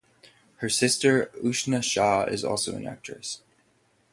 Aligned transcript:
Her 0.55 0.67
sister 0.67 1.29
Ushna 1.43 1.83
Shah 1.83 2.23
is 2.23 2.43
also 2.43 2.73
an 2.75 2.87
actress. 2.87 3.43